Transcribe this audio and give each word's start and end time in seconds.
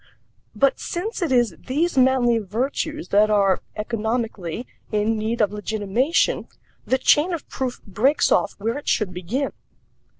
But 0.55 0.79
since 0.79 1.21
it 1.21 1.31
is 1.31 1.55
these 1.67 1.95
manly 1.95 2.39
virtues 2.39 3.09
that 3.09 3.29
are 3.29 3.61
(economically) 3.75 4.65
in 4.91 5.15
need 5.15 5.41
of 5.41 5.51
legitimation, 5.53 6.47
the 6.87 6.97
chain 6.97 7.33
of 7.33 7.47
proof 7.49 7.79
breaks 7.85 8.31
off 8.31 8.53
where 8.57 8.79
it 8.79 8.87
should 8.87 9.13
begin. 9.13 9.53